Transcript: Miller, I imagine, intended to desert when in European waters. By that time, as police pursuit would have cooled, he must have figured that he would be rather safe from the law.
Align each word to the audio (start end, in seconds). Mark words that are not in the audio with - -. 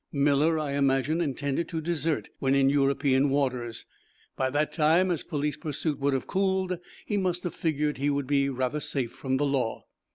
Miller, 0.11 0.57
I 0.57 0.71
imagine, 0.71 1.21
intended 1.21 1.67
to 1.69 1.79
desert 1.79 2.29
when 2.39 2.55
in 2.55 2.71
European 2.71 3.29
waters. 3.29 3.85
By 4.35 4.49
that 4.49 4.71
time, 4.71 5.11
as 5.11 5.21
police 5.21 5.57
pursuit 5.57 5.99
would 5.99 6.13
have 6.15 6.25
cooled, 6.25 6.79
he 7.05 7.17
must 7.17 7.43
have 7.43 7.53
figured 7.53 7.97
that 7.97 8.01
he 8.01 8.09
would 8.09 8.25
be 8.25 8.49
rather 8.49 8.79
safe 8.79 9.11
from 9.11 9.37
the 9.37 9.45
law. 9.45 9.85